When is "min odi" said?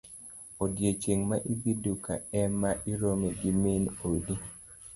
3.61-4.35